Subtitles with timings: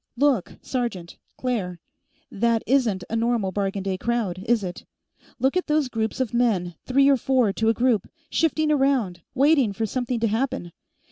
[0.17, 1.79] "Look, sergeant, Claire.
[2.31, 4.83] That isn't a normal bargain day crowd, is it?
[5.37, 9.73] Look at those groups of men, three or four to a group, shifting around, waiting
[9.73, 10.71] for something to happen.